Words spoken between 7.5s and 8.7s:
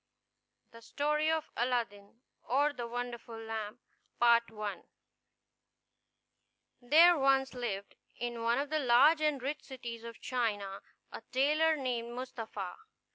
lived, in one